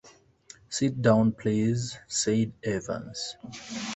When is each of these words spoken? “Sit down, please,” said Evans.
“Sit 0.67 0.99
down, 0.99 1.31
please,” 1.31 1.95
said 2.07 2.53
Evans. 2.63 3.35